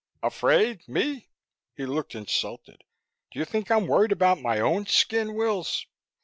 [0.23, 0.87] "Afraid?
[0.87, 1.29] Me?"
[1.75, 2.83] He looked insulted.
[3.29, 5.85] "Do you think I'm worried about my own skin, Wills?